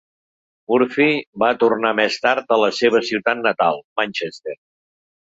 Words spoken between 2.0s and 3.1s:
tard a la seva